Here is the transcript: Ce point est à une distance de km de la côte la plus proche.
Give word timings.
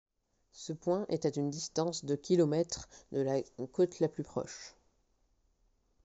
Ce 0.53 0.73
point 0.73 1.05
est 1.09 1.27
à 1.27 1.29
une 1.35 1.51
distance 1.51 2.05
de 2.05 2.15
km 2.15 2.87
de 3.11 3.21
la 3.21 3.35
côte 3.71 3.99
la 3.99 4.07
plus 4.07 4.23
proche. 4.23 4.73